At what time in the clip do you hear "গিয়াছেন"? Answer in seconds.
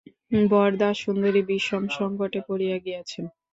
2.85-3.25